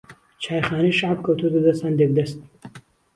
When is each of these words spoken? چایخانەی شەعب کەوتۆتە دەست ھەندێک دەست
چایخانەی 0.43 0.97
شەعب 0.99 1.19
کەوتۆتە 1.25 1.59
دەست 1.65 1.81
ھەندێک 1.85 2.11
دەست 2.17 2.37